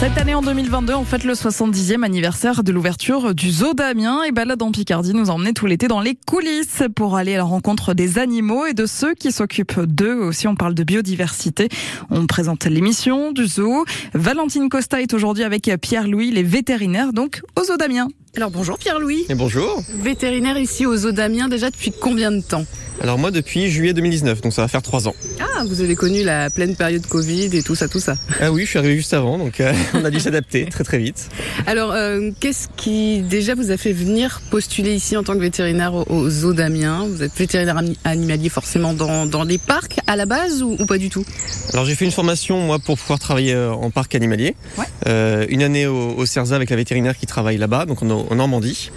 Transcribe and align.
Cette 0.00 0.16
année 0.16 0.34
en 0.34 0.40
2022, 0.40 0.94
on 0.94 1.04
fête 1.04 1.24
le 1.24 1.34
70e 1.34 2.04
anniversaire 2.04 2.64
de 2.64 2.72
l'ouverture 2.72 3.34
du 3.34 3.50
zoo 3.50 3.74
d'Amiens 3.74 4.22
et 4.22 4.32
Balade 4.32 4.62
en 4.62 4.72
Picardie 4.72 5.12
nous 5.12 5.28
a 5.28 5.34
emmenés 5.34 5.52
tout 5.52 5.66
l'été 5.66 5.88
dans 5.88 6.00
les 6.00 6.16
coulisses 6.26 6.84
pour 6.96 7.16
aller 7.16 7.34
à 7.34 7.36
la 7.36 7.44
rencontre 7.44 7.92
des 7.92 8.18
animaux 8.18 8.64
et 8.64 8.72
de 8.72 8.86
ceux 8.86 9.12
qui 9.12 9.30
s'occupent 9.30 9.80
d'eux. 9.80 10.14
Aussi, 10.14 10.48
on 10.48 10.54
parle 10.54 10.72
de 10.72 10.84
biodiversité. 10.84 11.68
On 12.08 12.26
présente 12.26 12.64
l'émission 12.64 13.30
du 13.30 13.46
zoo. 13.46 13.84
Valentine 14.14 14.70
Costa 14.70 15.02
est 15.02 15.12
aujourd'hui 15.12 15.44
avec 15.44 15.70
Pierre-Louis, 15.82 16.30
les 16.30 16.44
vétérinaires, 16.44 17.12
donc 17.12 17.42
au 17.60 17.64
zoo 17.64 17.76
d'Amiens. 17.76 18.08
Alors 18.36 18.50
bonjour 18.50 18.78
Pierre-Louis. 18.78 19.26
Et 19.28 19.34
bonjour. 19.34 19.82
Vétérinaire 20.02 20.56
ici 20.56 20.86
au 20.86 20.96
zoo 20.96 21.10
d'Amiens 21.10 21.48
déjà 21.48 21.68
depuis 21.68 21.90
combien 21.90 22.30
de 22.30 22.40
temps 22.40 22.64
Alors 23.02 23.18
moi 23.18 23.32
depuis 23.32 23.68
juillet 23.68 23.92
2019, 23.92 24.40
donc 24.40 24.52
ça 24.52 24.62
va 24.62 24.68
faire 24.68 24.82
trois 24.82 25.08
ans. 25.08 25.16
Ah, 25.40 25.64
vous 25.66 25.80
avez 25.80 25.96
connu 25.96 26.22
la 26.22 26.48
pleine 26.48 26.76
période 26.76 27.04
Covid 27.06 27.50
et 27.56 27.62
tout 27.64 27.74
ça, 27.74 27.88
tout 27.88 27.98
ça. 27.98 28.14
Ah 28.40 28.52
oui, 28.52 28.62
je 28.64 28.68
suis 28.70 28.78
arrivé 28.78 28.94
juste 28.96 29.12
avant, 29.14 29.36
donc 29.36 29.60
euh, 29.60 29.72
on 29.94 30.04
a 30.04 30.10
dû 30.10 30.20
s'adapter 30.20 30.66
très 30.66 30.84
très 30.84 30.98
vite. 30.98 31.28
Alors, 31.66 31.92
euh, 31.92 32.30
qu'est-ce 32.38 32.68
qui 32.76 33.20
déjà 33.20 33.54
vous 33.56 33.72
a 33.72 33.76
fait 33.76 33.92
venir 33.92 34.40
postuler 34.50 34.94
ici 34.94 35.16
en 35.16 35.24
tant 35.24 35.34
que 35.34 35.40
vétérinaire 35.40 35.92
au, 35.92 36.04
au 36.08 36.30
zoo 36.30 36.52
d'Amiens 36.54 37.06
Vous 37.10 37.22
êtes 37.24 37.36
vétérinaire 37.36 37.82
animalier 38.04 38.48
forcément 38.48 38.94
dans, 38.94 39.26
dans 39.26 39.42
les 39.42 39.58
parcs 39.58 39.98
à 40.06 40.14
la 40.16 40.24
base 40.24 40.62
ou, 40.62 40.76
ou 40.78 40.86
pas 40.86 40.98
du 40.98 41.10
tout 41.10 41.24
Alors 41.72 41.84
j'ai 41.84 41.96
fait 41.96 42.04
une 42.04 42.10
formation 42.12 42.60
moi 42.60 42.78
pour 42.78 42.96
pouvoir 42.96 43.18
travailler 43.18 43.54
euh, 43.54 43.72
en 43.72 43.90
parc 43.90 44.14
animalier. 44.14 44.54
Ouais. 44.78 44.84
Euh, 45.08 45.46
une 45.48 45.62
année 45.62 45.86
au, 45.86 46.14
au 46.16 46.26
CERSA 46.26 46.54
avec 46.54 46.70
la 46.70 46.76
vétérinaire 46.76 47.18
qui 47.18 47.26
travaille 47.26 47.58
là-bas, 47.58 47.86
donc 47.86 48.02
en 48.30 48.34
Normandie. 48.34 48.90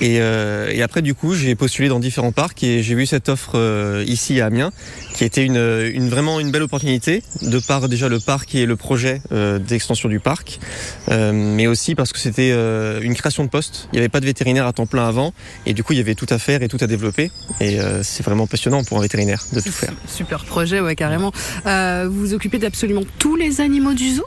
Et, 0.00 0.18
euh, 0.20 0.70
et 0.70 0.82
après 0.82 1.02
du 1.02 1.14
coup 1.14 1.34
j'ai 1.34 1.54
postulé 1.54 1.88
dans 1.88 2.00
différents 2.00 2.32
parcs 2.32 2.62
et 2.62 2.82
j'ai 2.82 2.94
vu 2.94 3.06
cette 3.06 3.28
offre 3.28 3.52
euh, 3.54 4.04
ici 4.06 4.40
à 4.40 4.46
Amiens 4.46 4.72
qui 5.14 5.24
était 5.24 5.44
une, 5.44 5.56
une 5.56 6.08
vraiment 6.08 6.40
une 6.40 6.50
belle 6.50 6.62
opportunité 6.62 7.22
de 7.42 7.58
par 7.58 7.88
déjà 7.88 8.08
le 8.08 8.20
parc 8.20 8.54
et 8.54 8.66
le 8.66 8.76
projet 8.76 9.22
euh, 9.32 9.58
d'extension 9.58 10.08
du 10.08 10.20
parc, 10.20 10.60
mais 11.08 11.66
aussi 11.66 11.94
parce 11.94 12.12
que 12.12 12.18
c'était 12.18 12.50
une 12.50 13.14
création 13.14 13.44
de 13.44 13.48
poste. 13.48 13.88
Il 13.92 13.96
n'y 13.96 13.98
avait 14.00 14.08
pas 14.08 14.20
de 14.20 14.26
vétérinaire 14.26 14.66
à 14.66 14.72
temps 14.72 14.86
plein 14.86 15.08
avant 15.08 15.32
et 15.64 15.72
du 15.72 15.82
coup 15.82 15.94
il 15.94 15.96
y 15.96 16.00
avait 16.00 16.14
tout 16.14 16.26
à 16.28 16.38
faire 16.38 16.62
et 16.62 16.68
tout 16.68 16.78
à 16.80 16.86
développer 16.86 17.30
et 17.60 17.78
c'est 18.02 18.22
vraiment 18.22 18.46
passionnant 18.46 18.84
pour 18.84 18.98
un 18.98 19.02
vétérinaire 19.02 19.42
de 19.52 19.60
tout 19.60 19.72
faire. 19.72 19.92
Super 20.06 20.44
projet, 20.44 20.80
ouais, 20.80 20.96
carrément. 20.96 21.32
Vous 21.64 22.26
vous 22.26 22.34
occupez 22.34 22.58
d'absolument 22.58 23.02
tous 23.18 23.36
les 23.36 23.60
animaux 23.60 23.94
du 23.94 24.14
zoo? 24.14 24.24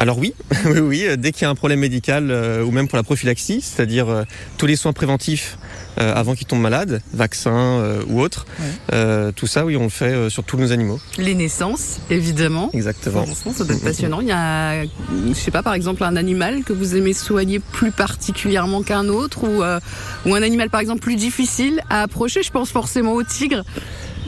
Alors 0.00 0.18
oui, 0.18 0.32
oui, 0.66 0.78
oui, 0.78 1.04
euh, 1.06 1.16
dès 1.16 1.32
qu'il 1.32 1.42
y 1.42 1.44
a 1.46 1.50
un 1.50 1.56
problème 1.56 1.80
médical 1.80 2.30
euh, 2.30 2.62
ou 2.62 2.70
même 2.70 2.86
pour 2.86 2.96
la 2.96 3.02
prophylaxie, 3.02 3.60
c'est-à-dire 3.60 4.08
euh, 4.08 4.22
tous 4.56 4.66
les 4.66 4.76
soins 4.76 4.92
préventifs 4.92 5.58
euh, 5.98 6.14
avant 6.14 6.36
qu'ils 6.36 6.46
tombent 6.46 6.60
malades, 6.60 7.02
vaccins 7.12 7.82
ou 8.08 8.20
autres, 8.20 8.46
Ouais. 8.92 9.32
tout 9.32 9.46
ça, 9.48 9.64
oui, 9.64 9.76
on 9.76 9.82
le 9.84 9.88
fait 9.88 10.30
sur 10.30 10.44
tous 10.44 10.56
nos 10.56 10.70
animaux. 10.70 11.00
Les 11.18 11.34
naissances, 11.34 11.98
évidemment. 12.10 12.70
Exactement. 12.72 13.24
Franchement, 13.26 13.52
ça 13.52 13.64
doit 13.64 13.74
être 13.74 13.82
passionnant. 13.82 14.20
Il 14.20 14.28
y 14.28 14.32
a, 14.32 14.84
je 14.84 15.32
sais 15.34 15.50
pas, 15.50 15.62
par 15.64 15.74
exemple, 15.74 16.04
un 16.04 16.14
animal 16.16 16.62
que 16.62 16.72
vous 16.72 16.94
aimez 16.96 17.12
soigner 17.12 17.58
plus 17.58 17.90
particulièrement 17.90 18.82
qu'un 18.82 19.08
autre 19.08 19.44
ou, 19.44 19.62
ou 20.28 20.34
un 20.34 20.42
animal, 20.42 20.70
par 20.70 20.80
exemple, 20.80 21.00
plus 21.00 21.16
difficile 21.16 21.80
à 21.90 22.02
approcher. 22.02 22.42
Je 22.44 22.50
pense 22.50 22.70
forcément 22.70 23.12
au 23.14 23.22
tigre. 23.24 23.64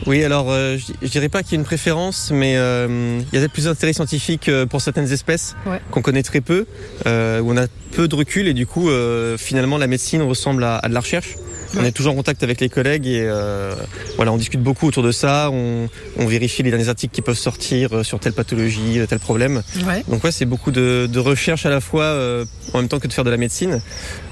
Oui, 0.07 0.25
alors 0.25 0.51
euh, 0.51 0.77
je 0.79 0.93
je 1.03 1.11
dirais 1.11 1.29
pas 1.29 1.43
qu'il 1.43 1.53
y 1.53 1.55
ait 1.55 1.59
une 1.59 1.65
préférence, 1.65 2.31
mais 2.33 2.57
euh, 2.57 3.21
il 3.21 3.35
y 3.35 3.37
a 3.37 3.41
peut-être 3.41 3.53
plus 3.53 3.65
d'intérêt 3.65 3.93
scientifique 3.93 4.49
euh, 4.49 4.67
pour 4.67 4.81
certaines 4.81 5.11
espèces 5.13 5.55
Ouais. 5.67 5.81
qu'on 5.91 6.03
connaît 6.03 6.23
très 6.23 6.41
peu, 6.41 6.67
euh, 7.07 7.41
où 7.41 7.53
on 7.53 7.57
a 7.57 7.67
peu 7.93 8.09
de 8.09 8.15
recul 8.15 8.49
et 8.49 8.55
du 8.55 8.67
coup, 8.67 8.89
euh, 8.89 9.37
finalement, 9.37 9.77
la 9.79 9.87
médecine 9.87 10.23
ressemble 10.23 10.65
à, 10.65 10.77
à 10.79 10.89
de 10.89 10.95
la 10.95 11.01
recherche. 11.01 11.35
On 11.79 11.85
est 11.85 11.93
toujours 11.93 12.13
en 12.13 12.17
contact 12.17 12.43
avec 12.43 12.61
les 12.61 12.69
collègues 12.69 13.07
et 13.07 13.23
euh, 13.23 13.75
voilà, 14.17 14.33
on 14.33 14.37
discute 14.37 14.61
beaucoup 14.63 14.87
autour 14.89 15.03
de 15.03 15.13
ça. 15.13 15.51
On, 15.53 15.89
on 16.19 16.27
vérifie 16.27 16.63
les 16.63 16.71
derniers 16.71 16.89
articles 16.89 17.15
qui 17.15 17.23
peuvent 17.23 17.39
sortir 17.39 17.93
euh, 17.99 18.03
sur 18.03 18.19
telle 18.19 18.33
pathologie, 18.33 18.99
euh, 18.99 19.07
tel 19.07 19.21
problème. 19.21 19.63
Ouais. 19.87 20.05
Donc 20.09 20.25
ouais, 20.25 20.33
c'est 20.33 20.47
beaucoup 20.47 20.73
de, 20.73 21.09
de 21.11 21.19
recherche 21.21 21.67
à 21.67 21.71
la 21.71 21.81
fois 21.81 22.05
euh, 22.05 22.45
en 22.73 22.79
même 22.79 22.89
temps 22.89 22.99
que 22.99 23.07
de 23.07 23.13
faire 23.13 23.25
de 23.25 23.31
la 23.31 23.37
médecine. 23.37 23.81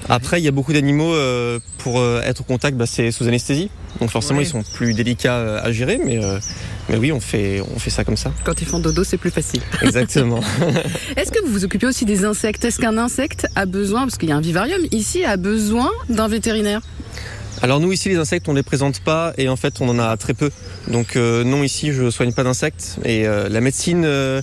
Après, 0.09 0.41
il 0.41 0.43
y 0.43 0.47
a 0.47 0.51
beaucoup 0.51 0.73
d'animaux 0.73 1.13
euh, 1.13 1.59
pour 1.77 2.03
être 2.03 2.41
au 2.41 2.43
contact, 2.43 2.75
bah, 2.75 2.85
c'est 2.87 3.11
sous 3.11 3.27
anesthésie. 3.27 3.69
Donc 4.01 4.09
forcément, 4.11 4.39
Ouais. 4.39 4.45
ils 4.45 4.49
sont 4.49 4.63
plus 4.73 4.93
délicats 4.93 5.57
à 5.59 5.71
gérer, 5.71 5.99
mais 6.05 6.23
euh, 6.23 6.39
mais 6.89 6.97
oui, 6.97 7.11
on 7.11 7.19
fait 7.19 7.61
on 7.75 7.79
fait 7.79 7.89
ça 7.89 8.03
comme 8.03 8.17
ça. 8.17 8.31
Quand 8.43 8.61
ils 8.61 8.67
font 8.67 8.79
dodo, 8.79 9.03
c'est 9.03 9.17
plus 9.17 9.31
facile. 9.31 9.61
Exactement. 9.81 10.39
Est-ce 11.17 11.31
que 11.31 11.43
vous 11.45 11.51
vous 11.51 11.63
occupez 11.65 11.87
aussi 11.87 12.05
des 12.05 12.23
insectes? 12.25 12.65
Est-ce 12.65 12.79
qu'un 12.79 12.97
insecte 12.97 13.47
a 13.55 13.65
besoin, 13.65 14.01
parce 14.01 14.17
qu'il 14.17 14.29
y 14.29 14.31
a 14.31 14.35
un 14.35 14.41
vivarium 14.41 14.81
ici, 14.91 15.23
a 15.23 15.37
besoin 15.37 15.89
d'un 16.09 16.27
vétérinaire? 16.27 16.81
Alors 17.61 17.81
nous 17.81 17.91
ici, 17.91 18.07
les 18.07 18.15
insectes, 18.15 18.47
on 18.47 18.53
les 18.53 18.63
présente 18.63 19.01
pas 19.01 19.33
et 19.37 19.49
en 19.49 19.57
fait, 19.57 19.81
on 19.81 19.89
en 19.89 19.99
a 19.99 20.15
très 20.15 20.33
peu. 20.33 20.49
Donc 20.87 21.17
euh, 21.17 21.43
non, 21.43 21.61
ici, 21.61 21.91
je 21.91 22.09
soigne 22.09 22.31
pas 22.31 22.43
d'insectes 22.43 22.97
et 23.03 23.27
euh, 23.27 23.49
la 23.49 23.59
médecine 23.59 24.03
euh, 24.05 24.41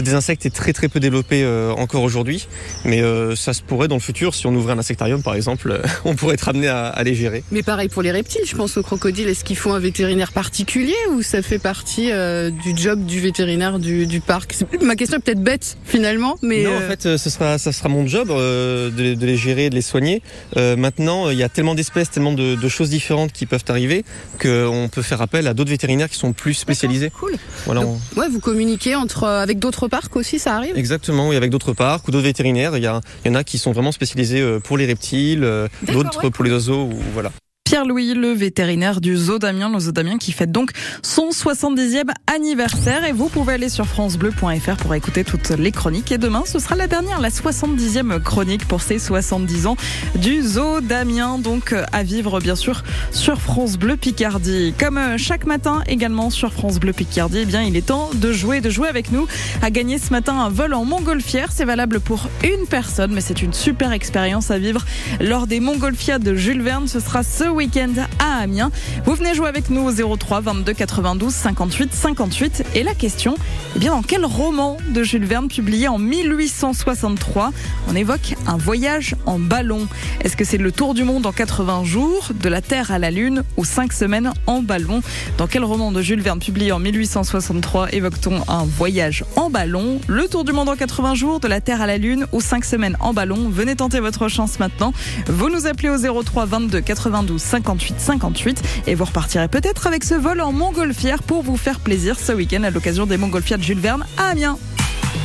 des 0.00 0.14
insectes 0.14 0.46
est 0.46 0.50
très 0.54 0.72
très 0.72 0.88
peu 0.88 1.00
développée 1.00 1.42
euh, 1.42 1.72
encore 1.72 2.02
aujourd'hui. 2.02 2.46
Mais 2.84 3.02
euh, 3.02 3.34
ça 3.36 3.52
se 3.52 3.62
pourrait 3.62 3.88
dans 3.88 3.96
le 3.96 4.00
futur, 4.00 4.34
si 4.34 4.46
on 4.46 4.54
ouvrait 4.54 4.72
un 4.74 4.78
insectarium 4.78 5.22
par 5.22 5.34
exemple, 5.34 5.80
on 6.04 6.14
pourrait 6.14 6.34
être 6.34 6.48
amené 6.48 6.68
à, 6.68 6.86
à 6.88 7.02
les 7.02 7.14
gérer. 7.14 7.42
Mais 7.50 7.62
pareil 7.62 7.88
pour 7.88 8.02
les 8.02 8.10
reptiles, 8.12 8.42
je 8.46 8.54
pense 8.56 8.76
aux 8.76 8.82
crocodiles. 8.82 9.28
Est-ce 9.28 9.44
qu'il 9.44 9.56
faut 9.56 9.72
un 9.72 9.78
vétérinaire 9.78 10.32
particulier 10.32 10.94
ou 11.12 11.22
ça 11.22 11.42
fait 11.42 11.58
partie 11.58 12.10
euh, 12.12 12.50
du 12.50 12.76
job 12.76 13.04
du 13.04 13.20
vétérinaire 13.20 13.78
du, 13.78 14.06
du 14.06 14.20
parc? 14.20 14.54
Ma 14.82 14.96
question 14.96 15.18
est 15.18 15.20
peut-être 15.20 15.42
bête 15.42 15.76
finalement, 15.84 16.36
mais 16.42 16.64
non, 16.64 16.76
en 16.76 16.80
fait, 16.80 17.16
ce 17.16 17.30
sera, 17.30 17.58
ça 17.58 17.72
sera 17.72 17.88
mon 17.88 18.06
job 18.06 18.28
de, 18.28 19.14
de 19.14 19.26
les 19.26 19.36
gérer, 19.36 19.70
de 19.70 19.74
les 19.74 19.82
soigner. 19.82 20.22
Maintenant, 20.56 21.30
il 21.30 21.38
y 21.38 21.42
a 21.42 21.48
tellement 21.48 21.74
d'espèces, 21.74 22.10
tellement 22.10 22.32
de, 22.32 22.54
de 22.54 22.68
choses 22.68 22.90
différentes 22.90 23.32
qui 23.32 23.46
peuvent 23.46 23.64
arriver 23.68 24.04
qu'on 24.40 24.88
peut 24.90 25.02
faire 25.02 25.22
appel 25.22 25.46
à 25.46 25.54
d'autres 25.54 25.70
vétérinaires 25.70 26.08
qui 26.08 26.18
sont 26.18 26.32
plus 26.32 26.54
spécialisés. 26.54 27.10
cool. 27.10 27.34
Voilà, 27.64 27.82
Donc, 27.82 27.98
on- 28.16 28.20
ouais, 28.20 28.28
vous 28.28 28.40
communiquez 28.40 28.94
entre 28.94 29.24
avec 29.24 29.58
d'autres 29.58 29.85
parcs 29.88 30.14
aussi, 30.16 30.38
ça 30.38 30.56
arrive 30.56 30.76
Exactement, 30.76 31.28
oui, 31.28 31.36
avec 31.36 31.50
d'autres 31.50 31.72
parcs 31.72 32.06
ou 32.08 32.10
d'autres 32.10 32.24
vétérinaires. 32.24 32.76
Il 32.76 32.82
y, 32.82 32.86
a, 32.86 33.00
il 33.24 33.28
y 33.28 33.30
en 33.30 33.34
a 33.34 33.44
qui 33.44 33.58
sont 33.58 33.72
vraiment 33.72 33.92
spécialisés 33.92 34.40
euh, 34.40 34.60
pour 34.60 34.78
les 34.78 34.86
reptiles, 34.86 35.44
euh, 35.44 35.68
d'autres 35.92 36.24
ouais. 36.24 36.30
pour 36.30 36.44
les 36.44 36.52
oiseaux. 36.52 36.84
Ou, 36.84 36.98
voilà. 37.12 37.30
Pierre-Louis, 37.66 38.14
le 38.14 38.30
vétérinaire 38.30 39.00
du 39.00 39.16
zoo 39.16 39.40
d'Amiens, 39.40 39.68
le 39.68 39.80
zoo 39.80 39.90
d'Amiens 39.90 40.18
qui 40.18 40.30
fête 40.30 40.52
donc 40.52 40.70
son 41.02 41.30
70e 41.30 42.04
anniversaire. 42.32 43.04
Et 43.04 43.10
vous 43.10 43.28
pouvez 43.28 43.54
aller 43.54 43.68
sur 43.68 43.86
francebleu.fr 43.86 44.76
pour 44.76 44.94
écouter 44.94 45.24
toutes 45.24 45.50
les 45.50 45.72
chroniques. 45.72 46.12
Et 46.12 46.16
demain, 46.16 46.44
ce 46.46 46.60
sera 46.60 46.76
la 46.76 46.86
dernière, 46.86 47.20
la 47.20 47.30
70e 47.30 48.20
chronique 48.20 48.68
pour 48.68 48.82
ces 48.82 49.00
70 49.00 49.66
ans 49.66 49.76
du 50.14 50.42
zoo 50.42 50.80
d'Amiens. 50.80 51.38
Donc 51.38 51.74
à 51.90 52.04
vivre, 52.04 52.38
bien 52.38 52.54
sûr, 52.54 52.84
sur 53.10 53.40
France 53.40 53.78
Bleu 53.78 53.96
Picardie. 53.96 54.72
Comme 54.78 54.96
euh, 54.96 55.18
chaque 55.18 55.44
matin 55.44 55.82
également 55.88 56.30
sur 56.30 56.52
France 56.52 56.78
Bleu 56.78 56.92
Picardie, 56.92 57.40
eh 57.42 57.46
bien, 57.46 57.62
il 57.62 57.76
est 57.76 57.86
temps 57.86 58.10
de 58.14 58.30
jouer, 58.30 58.60
de 58.60 58.70
jouer 58.70 58.86
avec 58.86 59.10
nous. 59.10 59.26
À 59.60 59.70
gagner 59.70 59.98
ce 59.98 60.12
matin 60.12 60.38
un 60.38 60.50
vol 60.50 60.72
en 60.72 60.84
montgolfière. 60.84 61.50
C'est 61.50 61.64
valable 61.64 61.98
pour 61.98 62.28
une 62.44 62.68
personne, 62.68 63.10
mais 63.12 63.20
c'est 63.20 63.42
une 63.42 63.52
super 63.52 63.90
expérience 63.90 64.52
à 64.52 64.58
vivre 64.60 64.84
lors 65.20 65.48
des 65.48 65.58
Montgolfiades 65.58 66.22
de 66.22 66.36
Jules 66.36 66.62
Verne. 66.62 66.86
Ce 66.86 67.00
sera 67.00 67.24
ce 67.24 67.55
week-end 67.56 67.92
à 68.18 68.42
Amiens. 68.42 68.70
Vous 69.06 69.14
venez 69.14 69.34
jouer 69.34 69.48
avec 69.48 69.70
nous 69.70 69.88
au 69.88 70.16
03 70.16 70.42
22 70.42 70.74
92 70.74 71.32
58 71.32 71.94
58. 71.94 72.64
Et 72.74 72.82
la 72.82 72.94
question, 72.94 73.34
eh 73.74 73.78
bien, 73.78 73.92
dans 73.92 74.02
quel 74.02 74.26
roman 74.26 74.76
de 74.90 75.02
Jules 75.02 75.24
Verne 75.24 75.48
publié 75.48 75.88
en 75.88 75.98
1863 75.98 77.52
on 77.88 77.96
évoque 77.96 78.34
un 78.46 78.58
voyage 78.58 79.16
en 79.24 79.38
ballon? 79.38 79.88
Est-ce 80.20 80.36
que 80.36 80.44
c'est 80.44 80.58
le 80.58 80.70
tour 80.70 80.92
du 80.92 81.04
monde 81.04 81.24
en 81.24 81.32
80 81.32 81.84
jours, 81.84 82.28
de 82.34 82.48
la 82.48 82.60
Terre 82.60 82.90
à 82.90 82.98
la 82.98 83.10
Lune 83.10 83.42
ou 83.56 83.64
5 83.64 83.92
semaines 83.92 84.32
en 84.46 84.62
ballon? 84.62 85.00
Dans 85.38 85.46
quel 85.46 85.64
roman 85.64 85.92
de 85.92 86.02
Jules 86.02 86.20
Verne 86.20 86.40
publié 86.40 86.72
en 86.72 86.78
1863 86.78 87.92
évoque-t-on 87.92 88.42
un 88.48 88.64
voyage 88.64 89.24
en 89.36 89.48
ballon? 89.48 89.98
Le 90.08 90.28
tour 90.28 90.44
du 90.44 90.52
monde 90.52 90.68
en 90.68 90.76
80 90.76 91.14
jours, 91.14 91.40
de 91.40 91.48
la 91.48 91.62
Terre 91.62 91.80
à 91.80 91.86
la 91.86 91.96
Lune 91.96 92.26
ou 92.32 92.42
5 92.42 92.66
semaines 92.66 92.98
en 93.00 93.14
ballon? 93.14 93.48
Venez 93.48 93.76
tenter 93.76 94.00
votre 94.00 94.28
chance 94.28 94.58
maintenant. 94.58 94.92
Vous 95.26 95.48
nous 95.48 95.66
appelez 95.66 95.88
au 95.88 96.22
03 96.22 96.44
22 96.44 96.80
92 96.80 97.45
58 97.46 97.94
58 97.98 98.62
et 98.86 98.94
vous 98.94 99.04
repartirez 99.04 99.48
peut-être 99.48 99.86
avec 99.86 100.04
ce 100.04 100.14
vol 100.14 100.40
en 100.40 100.52
montgolfière 100.52 101.22
pour 101.22 101.42
vous 101.42 101.56
faire 101.56 101.80
plaisir 101.80 102.18
ce 102.18 102.32
week-end 102.32 102.62
à 102.64 102.70
l'occasion 102.70 103.06
des 103.06 103.16
montgolfières 103.16 103.58
de 103.58 103.64
Jules 103.64 103.80
Verne 103.80 104.04
à 104.16 104.30
Amiens. 104.30 104.58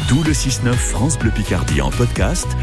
Tout 0.07 0.23
le 0.23 0.31
6-9 0.31 0.73
France 0.73 1.17
Bleu 1.17 1.31
Picardie 1.31 1.81
en 1.81 1.89
podcast 1.89 2.47